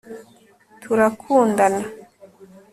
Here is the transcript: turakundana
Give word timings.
turakundana 0.81 1.81